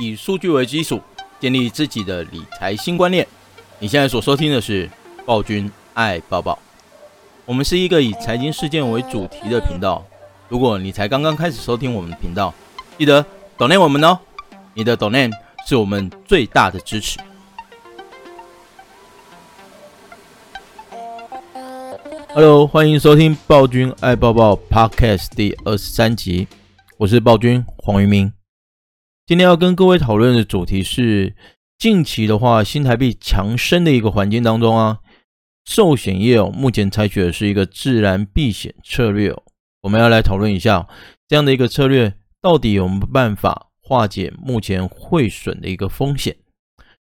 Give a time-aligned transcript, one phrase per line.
[0.00, 0.98] 以数据为基础，
[1.38, 3.26] 建立自己的理财新观念。
[3.78, 4.88] 你现在所收听的是
[5.26, 6.58] 暴君爱抱抱。
[7.44, 10.02] 我们是一个以财经事件为主题的频道。
[10.48, 12.54] 如果你才刚刚开始收听我们的频道，
[12.96, 13.22] 记得
[13.58, 14.18] donate 我们哦，
[14.72, 15.32] 你的 donate
[15.66, 17.18] 是我们最大的支持。
[22.34, 26.48] Hello，欢迎收听暴君爱抱抱 Podcast 第二十三集，
[26.96, 28.39] 我是暴君黄于明。
[29.30, 31.36] 今天要跟各位讨论的主题是，
[31.78, 34.98] 近期的话，新台币强升的一个环境当中啊，
[35.64, 39.40] 寿险业哦，目前采取的是一个自然避险策略哦。
[39.82, 40.88] 我们要来讨论一下
[41.28, 42.12] 这样的一个策略
[42.42, 46.34] 到底有没有办法化解目前汇损的一个风险。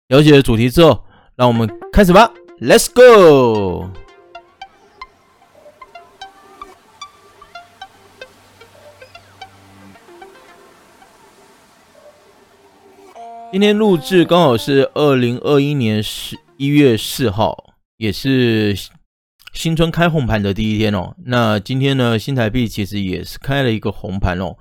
[0.10, 1.04] 了解了主题之后，
[1.36, 3.90] 让我们开始吧，Let's go。
[13.52, 18.74] 今天录制刚好是二零二一年十一月四号，也是
[19.52, 21.14] 新春开红盘的第一天哦。
[21.26, 24.56] 那今天呢，新台币其实也是开了一个红盘哦，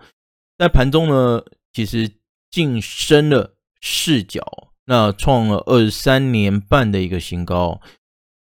[0.58, 1.41] 在盘中呢，
[1.72, 2.10] 其实
[2.50, 4.42] 净升了四角，
[4.86, 7.80] 那创了二十三年半的一个新高。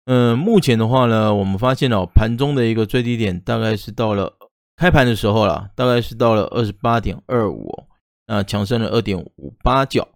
[0.06, 4.32] 嗯，目前的话呢，我们发现哦，盘中的一个最低点大概是到了
[4.74, 7.84] 开盘的时候啦，大概是到了二十八点二五，
[8.26, 10.08] 那强升了二点五八角。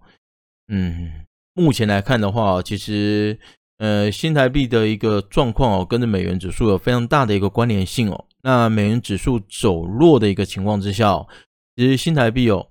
[0.69, 3.39] 嗯，目前来看的话，其实
[3.79, 8.25] 呃，新台币的一个状况哦，跟着美元指数有非常大的一个关联性哦。
[8.43, 11.27] 那美元指数走弱的一个情况之下哦，
[11.77, 12.69] 其实新台币哦，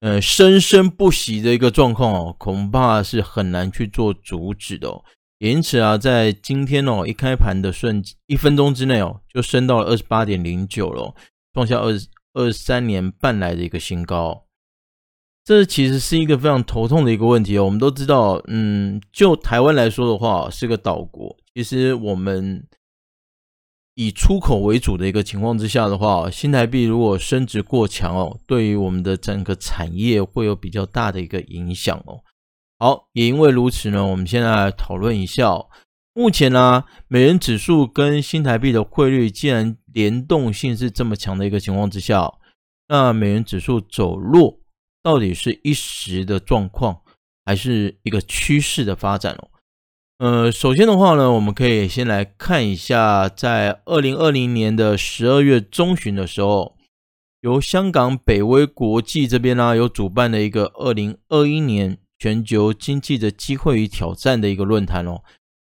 [0.00, 5.04] 呃，生生不息的一个状况哦，恐怕是很难去做阻止的哦。
[5.38, 11.14] 因此啊，在今天哦，一开盘的瞬一分钟之内哦，就升到了二十八点零九了，
[11.54, 11.92] 创下二
[12.34, 14.46] 二三年半来的一个新高。
[15.44, 17.64] 这其实是一个非常头痛的一个问题哦。
[17.64, 21.36] 我们都知道，嗯，就台湾来说的话，是个岛国。
[21.54, 22.64] 其实我们
[23.94, 32.20] 以出口为主的一个情况之下的话，新台币如果升值过强哦，对于我们的整个产业会有比较大的一个影响哦。
[32.78, 35.52] 好，也因为如此呢，我们现在来讨论一下。
[36.14, 42.32] 目前呢，美元指数跟新台币的汇率既然联动性是这么强的一个情况之下，
[42.86, 44.61] 那美元指数走弱。
[45.02, 47.00] 到底是一时的状况，
[47.44, 49.48] 还是一个趋势的发展哦？
[50.18, 56.76] 呃，首先的话呢，我们可以先来看一下，在二零二零年的十二月中旬的时候，
[57.40, 65.22] 由香港北威国际这边呢、有主办的一个二零二一年全球经济的机会与挑战的一个论坛哦。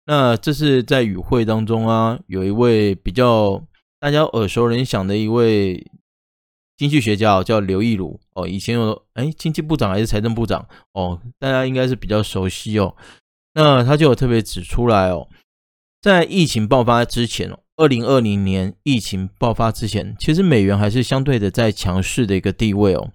[0.06, 3.62] 那这是在与会当中啊，有一位比较
[4.00, 5.86] 大家耳熟能详的一位。
[6.78, 12.94] 经济学家叫刘益如哦，以前有哎，经济部长还是财政部长哦，大家应该是比较熟悉哦。
[13.54, 15.28] 那他就有特别指出来哦，
[16.00, 23.10] 在疫情爆发之前，二零二零年疫情爆发之前，其实美元还是相对的在强势的一个地位哦。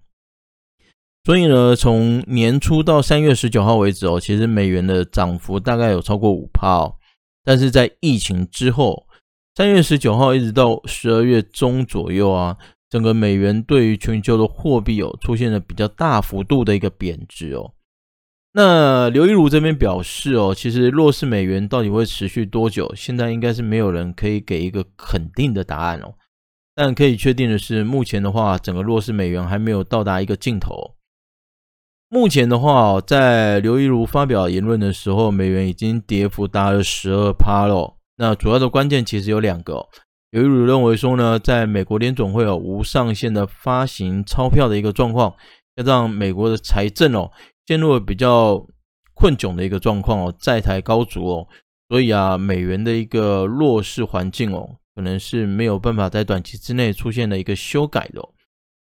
[1.23, 6.97] 所以呢，从年初到三月十九号为止哦，其实美元的涨幅大概有超过五趴哦。
[7.45, 9.07] 但是在疫情之后，
[9.55, 12.57] 三月十九号一直到十二月中左右啊。
[12.93, 17.71] 整个美元对于全球的货币哦，出现了比较大幅度的一个贬值哦。
[18.51, 22.93] 那刘一如这边表示哦，其实弱势美元到底会持续多久？
[22.95, 26.13] 现在应该是没有人可以给一个肯定的答案哦。
[26.75, 30.93] 但可以确定的是，目前的话，整个弱势美元还没有到达一个尽头。
[32.09, 37.95] 目前的话，在刘一如发表言论的时候，美元已经跌幅达了十二趴了。
[38.17, 39.87] 那主要的关键其实有两个。
[40.33, 45.35] 有一组认为说呢，在美国联总会有无上限的发行钞票的一个状况，
[45.75, 47.31] 要让美国的财政哦
[47.67, 48.65] 陷入了比较
[49.13, 51.47] 困窘的一个状况哦，债台高筑哦，
[51.87, 58.27] 所以啊，美元的一个弱势环境哦，可能是没有办法在短期之内出现的一个修改的。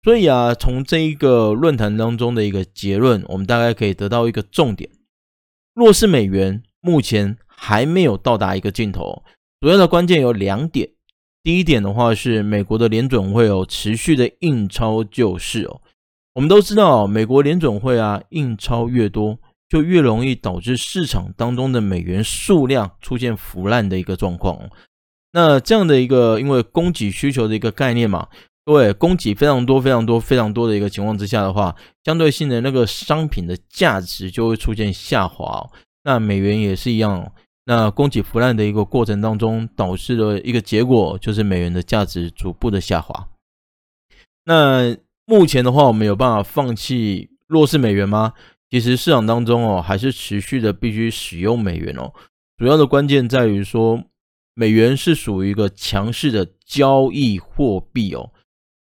[0.03, 4.89] 所以啊，从这一个论坛当中的一个结论，我们大概可以得到一个重点：
[5.73, 9.23] 弱势美元目前还没有到达一个尽头，
[9.61, 10.89] 主要的关键有两点。
[11.49, 15.81] 第一点的话是美国的联准会有持续的印钞救市哦。
[16.35, 24.69] 我们都知道，美国联准会啊印钞越多，就越容易导致市场当中的美元数量出现腐烂的一个状况。
[25.31, 28.27] 那这样的一个因为供给需求的一个概念嘛，
[28.63, 31.75] 各位供给非常多、非常多、非常多的一个情况之下的话，
[32.05, 35.67] 相对性的那个商品的价值就会出现下滑。
[36.03, 37.31] 那美元也是一样。
[37.71, 43.27] 那供给腐烂的一个过程当中，导致的一个结果就是美元的价值逐步的下滑。
[44.45, 48.33] 那目前的话，我们有办法放弃弱势美元吗？
[48.71, 52.11] 其实市场当中哦，还是持续的必须使用美元哦。
[52.57, 54.03] 主要的关键在于说，
[54.55, 58.31] 美元是属于一个强势的交易货币哦。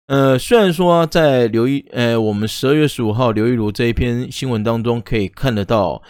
[0.08, 6.02] 呃，虽然说，在刘一呃，我们十二月十五号刘一如这一篇新闻当中可以看得到，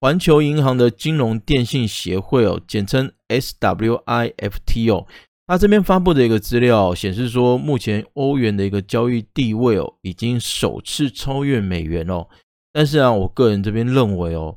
[0.00, 5.06] 环球银行的金融电信协会哦，简称 SWIFT 哦，
[5.46, 12.28] 它这边发布的一个资料显示说，目前欧元的一个交易地位哦，已经首次超越美元哦。
[12.72, 14.56] 但是啊，我个人这边认为哦，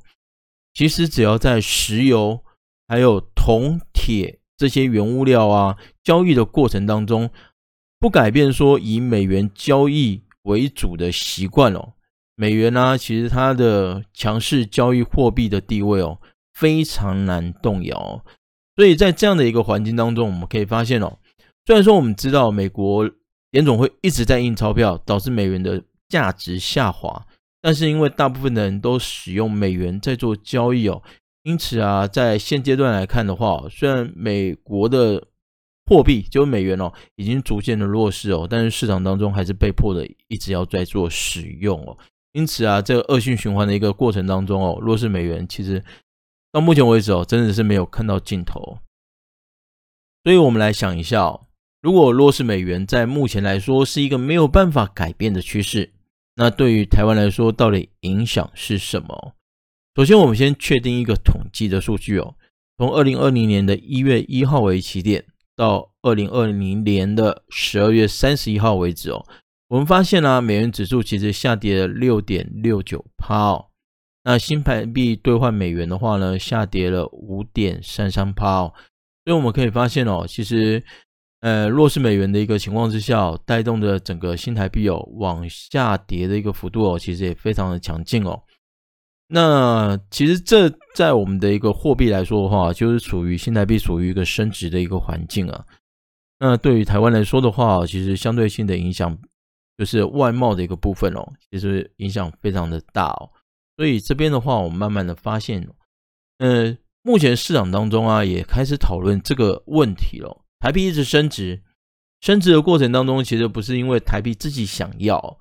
[0.74, 2.44] 其实只要在石油、
[2.88, 7.30] 还有铜、铁这些原物料啊交易的过程当中，
[7.98, 11.94] 不改变说以美元交易为主的习惯哦，
[12.40, 16.18] 美元呢、其实它的强势交易货币的地位哦，
[16.54, 18.24] 非常难动摇。
[18.78, 21.18] 所以在这样的一个环境当中，我们可以发现哦，
[21.66, 23.10] 虽然说我们知道美国
[23.52, 27.28] 联总会一直在印钞票，导致美元的价值下滑。
[27.62, 31.04] 但是因为大部分的人都使用美元在做交易哦，
[31.44, 35.22] 因此啊，在现阶段来看的话，虽然美国的
[35.88, 41.98] 货币就是美元哦，已经逐渐的弱势哦，但是市场当中还是被迫的一直要在做使用哦。
[42.32, 45.84] 因此啊，这个恶性循环的一个过程当中哦，弱势美元其实
[46.52, 48.80] 到目前为止哦，真的是没有看到尽头。
[50.24, 51.48] 所以我们来想一下哦，
[51.82, 55.94] 如果弱势美元在目前来说是一个没有办法改变的趋势。
[56.36, 59.34] 那对于台湾来说，到底影响是什么？
[59.96, 62.36] 首先，我们先确定一个统计的数据哦。
[62.78, 65.26] 从二零二零年的一月一号为起点，
[65.58, 69.26] 到二零二零年的十二月三十一号为止哦，
[69.70, 73.68] 我们发现呢、美元指数其实下跌了六点六九趴哦。
[74.24, 78.74] 那新台币兑换美元的话呢，下跌了五点三三趴哦。
[79.24, 80.84] 所以我们可以发现哦，其实。
[81.42, 88.44] 呃，弱势美元的一个情况之下，带动着整个新台币哦往下跌的一个幅度哦，其实也非常的强劲哦。
[89.30, 95.66] 那其实这在我们的一个货币来说的话，就是处于新台币属于一个升值的一个环境啊。
[96.40, 99.18] 那对于台湾来说的话，其实相对性的影响
[99.80, 103.30] 就是外贸的一个部分哦，其实影响非常的大哦。
[103.78, 105.66] 所以这边的话，我们慢慢的发现，
[106.40, 110.44] 呃，目前市场当中啊也开始讨论这个问题了。
[110.60, 111.64] 台币一直升值，
[112.20, 115.40] 升值的过程当中，其实不是因为台币自己想要，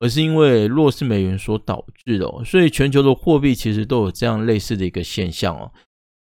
[0.00, 2.26] 而是因为弱势美元所导致的。
[2.44, 5.70] 所以全球的货币其实都有这样类似的一个现象哦。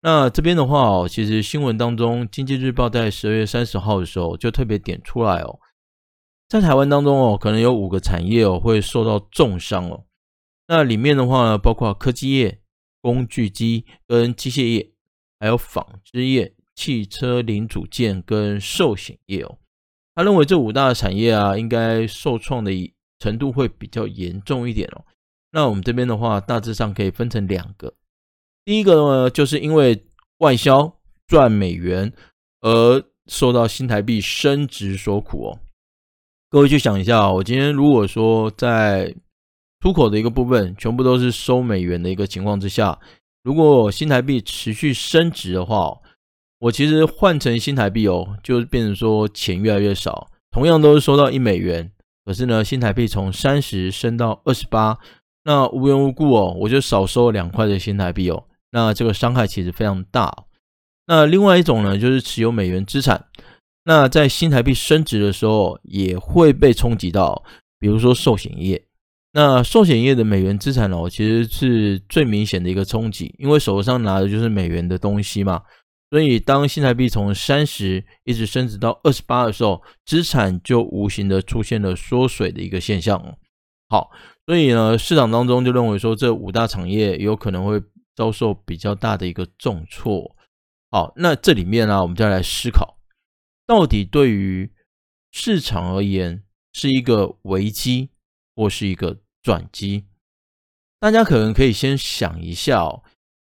[0.03, 5.59] 那这边的话哦，其实新闻当中，《经济日报》在十二月三十号的时候就特别点出来哦，
[6.49, 10.05] 在台湾当中哦，可能有五个产业哦会受到重伤哦。
[10.67, 12.61] 那里面的话呢，包括科技业、
[13.01, 14.91] 工具机跟机械业，
[15.39, 16.55] 还有纺织业。
[16.75, 19.59] 汽车零组件跟寿险业哦，
[20.15, 22.71] 他认为这五大产业啊，应该受创的
[23.19, 25.05] 程度会比较严重一点哦。
[25.51, 27.93] 那我们这边的话，大致上可以分成两个。
[28.65, 30.05] 第一个呢，就是因为
[30.37, 30.97] 外销
[31.27, 32.13] 赚美元
[32.61, 35.59] 而受到新台币升值所苦哦。
[36.51, 39.15] 各位去想一下，我今天如果说在
[39.81, 42.99] 出口的一个部分全部都是收美元的一个情况之下，
[43.45, 45.95] 如果新台币持续升值的话，
[46.61, 50.31] 我其实换成新台币哦，就变成说钱越来越少。
[50.51, 51.93] 同样都是收到一美元，
[52.25, 54.99] 可是呢，新台币从三十升到二十八，
[55.45, 58.45] 那无缘无故哦，我就少收了两块的新台币哦。
[58.71, 60.35] 那这个伤害其实非常大。
[61.07, 63.27] 那另外一种呢，就是持有美元资产，
[63.89, 67.43] 那在新台币升值的时候也会被冲击到，
[67.79, 68.85] 比如说寿险业。
[69.33, 75.63] 那寿险业的美元资产哦，其实是最明显的一个冲击，因为手上拿的就是美元的东西嘛。
[76.11, 83.19] 所以，当新台币从三十一直升值到二十八的时候，资产就无形的出现了缩水的一个现象。
[83.89, 84.11] 好，
[84.45, 87.81] 所以呢，市场当中就认为说，这五大产业有可能会
[88.15, 90.37] 遭受比较大的一个重挫。
[90.91, 92.98] 好，那这里面呢、我们再来思考，
[93.69, 94.73] 到底对于
[95.31, 98.09] 市场而言是一个危机
[98.57, 100.07] 或是一个转机？
[100.99, 103.05] 大家可能可以先想一下哦。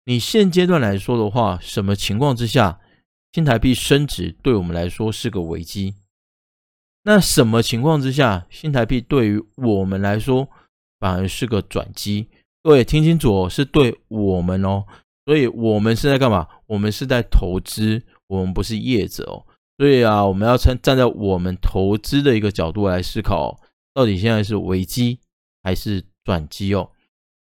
[0.06, 2.80] 你现阶段来说的话，什么情况之下
[3.32, 5.94] 新台币升值对我们来说是个危机？
[7.04, 10.48] 那什么情况之下新台币对于我们来说
[10.98, 12.28] 反而是个转机？
[12.64, 14.84] 各位听清楚哦，是对我们哦，
[15.26, 16.48] 所以我们是在干嘛？
[16.66, 19.46] 我们是在投资，我们不是业者哦。
[19.78, 23.58] 所以啊，我们要站站在我们投资的一个角度来思考，
[23.94, 25.20] 到底现在是危机
[25.62, 26.90] 还是转机哦？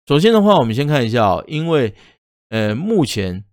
[0.07, 1.95] 首先的话，我们先看一下哦，因为。
[2.51, 3.45] 呃，目前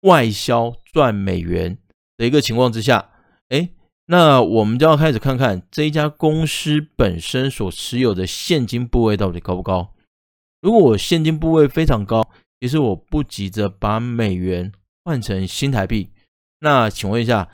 [0.00, 1.78] 外销赚美元
[2.16, 3.10] 的一个情况之下，
[3.50, 3.68] 诶，
[4.06, 9.94] 那我们就要开始看看这一家公司本身所持有的现金部位到底高不高。
[10.60, 12.28] 如果我现金部位非常高，
[12.58, 14.72] 其实我不急着把美元
[15.04, 16.10] 换成新台币。
[16.58, 17.48] 那请问一下，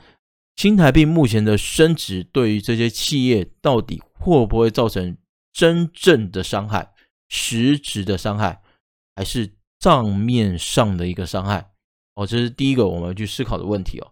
[0.59, 5.15] 新台币目前的升值对于这些企业到底会不会造成
[5.53, 6.91] 真正的伤害、
[7.29, 8.61] 实质的伤害，
[9.15, 11.71] 还是账面上的一个伤害？
[12.15, 14.11] 哦，这是第一个我们要去思考的问题哦。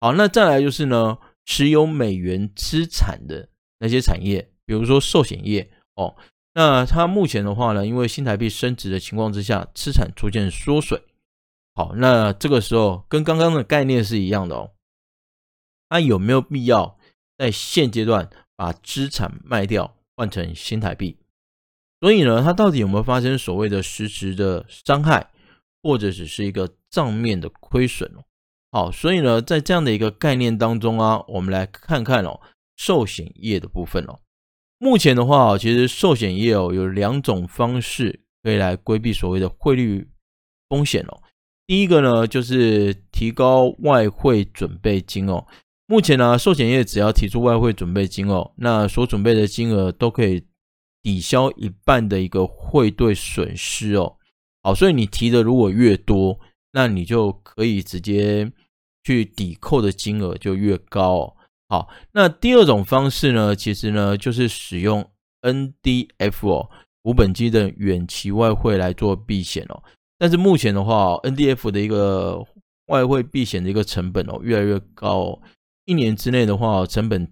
[0.00, 1.18] 好，那再来就是呢。
[1.50, 6.14] 持有美元资产的那些产业，比如说寿险业哦，
[6.52, 11.02] 那它目前的话呢，因为新台币升值的情况之下，资产出现缩水。
[11.74, 14.72] 好，那这个时候跟刚刚的概念是一样的哦。
[15.88, 16.98] 他有没有必要
[17.36, 21.16] 在现阶段把资产卖掉换成新台币？
[22.00, 25.30] 所以呢，它到底有没有发生所谓的实质的伤害，
[25.82, 28.22] 或者只是一个账面的亏损哦？
[28.70, 32.40] 好，所以呢，在这样的一个概念当中啊，我们来看看哦，
[32.76, 34.20] 寿险业的部分哦。
[34.78, 40.08] 目前的话，其实寿险业哦有两种方式可以来规避所谓的汇率
[40.68, 41.20] 风险哦。
[41.66, 45.44] 第一个呢，就是提高外汇准备金哦。
[45.90, 50.44] 目前呢，寿险业只要提出外汇准备金哦，那所准备的金额都可以
[51.02, 54.16] 抵消一半的一个汇兑损失哦。
[54.62, 56.38] 好，所以你提的如果越多，
[56.72, 58.52] 那你就可以直接
[59.02, 61.36] 去抵扣的金额就越高哦。
[61.70, 66.68] 好，那第二种方式呢，其实呢就是使用 NDF 哦，
[67.04, 69.82] 无本金的远期外汇来做避险哦。
[70.18, 72.44] 但是目前的话，NDF 的一个
[72.88, 75.40] 外汇避险的一个成本哦越来越高哦，
[75.88, 77.26] 一年之内的话，成本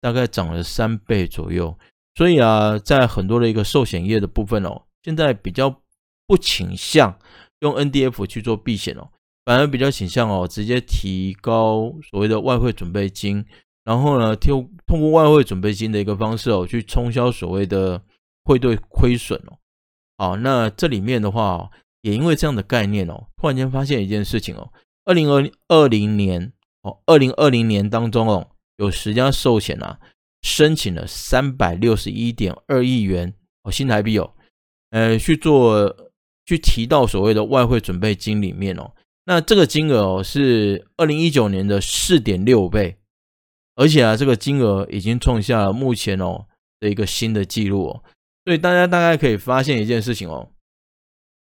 [0.00, 1.76] 大概涨了三倍左右。
[2.14, 5.82] 所以啊，在很多的一个寿险业的部分哦，现在比较
[6.26, 7.18] 不倾向。
[7.60, 9.08] 用 NDF 去做避险哦，
[9.44, 13.44] 反而比较倾向哦，直接提高所谓的外汇准备金，
[13.82, 18.02] 然后呢，通通过外汇准备金的一个方式哦，去冲销所谓的
[18.44, 19.58] 汇兑亏损哦。
[20.18, 21.70] 好，那这里面的话，
[22.02, 24.70] 也因为这样的概念哦，突然间发现一件事情哦，
[25.06, 26.52] 二零二二零年
[26.86, 29.98] 哦，二零二零年当中哦，有十家寿险啊，
[30.42, 34.32] 申请了三百六十一点二亿元哦新台币哦，
[34.90, 36.06] 呃去做。
[36.48, 38.92] 去提到所谓的外汇准备金里面哦，
[39.24, 42.98] 那这个金额哦是二零一九年的四点六倍，
[43.74, 46.46] 而且啊这个金额已经创下了目前哦
[46.78, 48.04] 的一个新的记录哦，
[48.44, 50.52] 所以大家大概可以发现一件事情哦，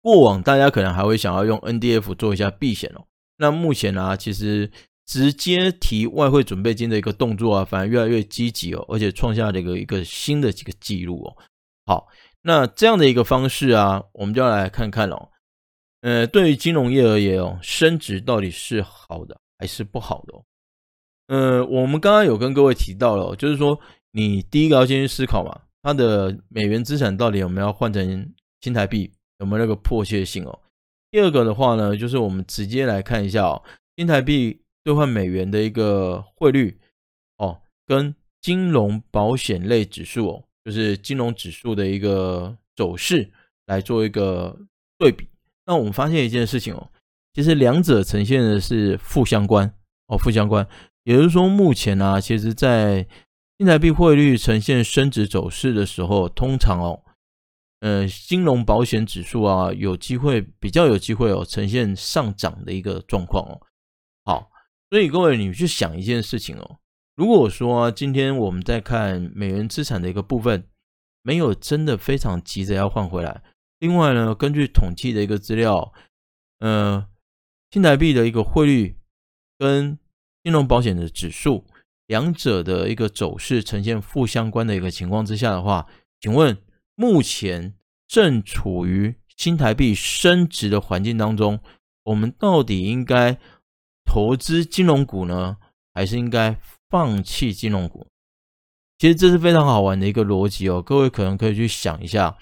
[0.01, 3.03] 过往大家可能还会想要用 NDF 做一下避险哦，
[3.35, 4.71] 那目前啊其实
[5.05, 11.37] 直接提外汇准备金的一个动作啊反而越来越积极哦，而且创下了一个一个新的几个记录哦，
[11.85, 12.07] 好。
[12.47, 15.29] 那这样的一个方式啊，我们就要来看看哦。
[16.01, 20.45] 呃，对于金融业而言哦，升值到底是好的还是不好的哦？
[21.25, 23.79] 呃，我们刚刚有跟各位提到了，就是说
[24.11, 28.31] 你第一个要先去思考嘛，它的美元资产到底有没有换成
[28.61, 30.59] 新台币，有没有那个迫切性哦？
[31.09, 33.63] 第二个的话呢，就是我们直接来看一下哦，
[33.97, 36.79] 新台币兑换美元的一个汇率
[37.37, 40.43] 哦，跟金融保险类指数哦。
[40.63, 43.31] 就是金融指数的一个走势
[43.67, 44.57] 来做一个
[44.97, 45.27] 对比，
[45.65, 46.89] 那我们发现一件事情哦，
[47.33, 49.71] 其实两者呈现的是负相关
[50.07, 50.67] 哦，负相关，
[51.03, 53.07] 也就是说目前呢、啊，其实在
[53.59, 57.03] 新台币汇率呈现升值走势的时候，通常哦，
[57.81, 63.61] 呃，金融保险指数啊，有机会比较有机会哦，呈现上涨的一个状况哦。
[64.23, 64.49] 好，
[64.95, 66.79] 所以各位你去想一件事情哦。
[67.17, 70.69] 如果说啊，今天我们在看美元资产的一个部分，
[71.21, 73.43] 没有真的非常急着要换回来。
[73.79, 75.91] 另外呢，根据统计的一个资料，
[76.59, 77.05] 呃，
[77.71, 78.95] 新台币的一个汇率
[79.59, 79.99] 跟
[80.43, 81.65] 金融保险的指数，
[82.07, 85.87] 两者的一个走势呈现负相关的一个情况之下的话，
[86.21, 86.57] 请问
[86.95, 87.75] 目前
[88.07, 91.59] 正处于新台币升值的环境当中，
[92.03, 93.37] 我们到底应该
[94.05, 95.57] 投资金融股呢，
[95.93, 96.57] 还是应该？
[96.87, 98.07] 放弃金融股，
[98.99, 100.81] 其实这是非常好玩的一个逻辑哦。
[100.81, 102.37] 各位可能可以去想一下。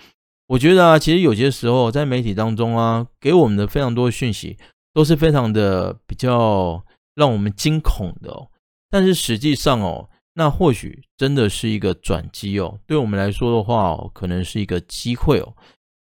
[0.47, 4.57] 我觉得啊，其实有些时候在媒体当中啊，给我们的非常多的讯息
[4.93, 8.49] 都是非常的比较让我们惊恐的哦。
[8.91, 12.77] 但是实际上哦，那或许真的是一个转机哦。
[12.85, 15.55] 对我们来说的话哦，可能是一个机会哦。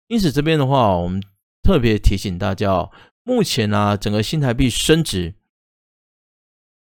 [0.09, 1.23] 因此这边的话，我们
[1.63, 2.91] 特别提醒大家哦，
[3.23, 5.33] 目前啊，整个新台币升值。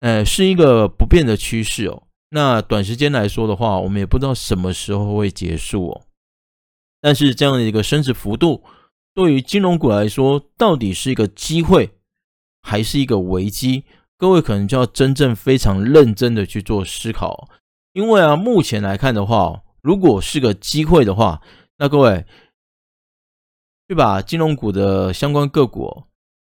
[0.00, 2.04] 呃，是一个不变的趋势哦。
[2.30, 6.02] 那短时间来说的话，我们也不知道什么时候会结束哦。
[7.00, 8.62] 但是这样的一个升值幅度，
[9.14, 11.90] 对于金融股来说，到底是一个机会
[12.62, 13.84] 还是一个危机？
[14.16, 17.48] 各位可能就要真正非常认真的去做思考，
[17.92, 21.40] 因为啊，目前来看的话，如果是个机会的话，
[21.78, 22.26] 那各位
[23.88, 26.02] 去把金融股的相关个股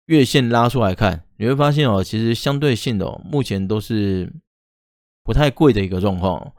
[0.07, 4.33] 月线拉出来看，你会发现哦，其实相对性的，目前都是
[5.23, 6.53] 不太贵的一个状况。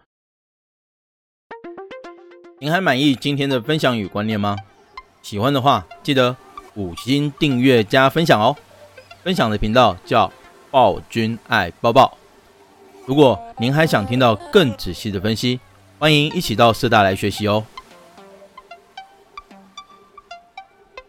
[2.60, 4.58] 您还满意今天的分享与观念吗？
[5.22, 6.36] 喜欢的话，记得
[6.76, 8.56] 五星订阅加分享哦。
[9.24, 10.32] 分享的频道叫。
[10.74, 12.18] 暴君爱抱抱。
[13.06, 15.60] 如果您还想听到更仔细的分析，
[16.00, 17.64] 欢迎一起到社大来学习哦。